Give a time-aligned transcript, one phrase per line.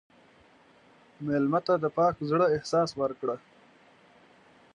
[1.25, 3.35] مېلمه ته د پاک زړه احساس ورکړه.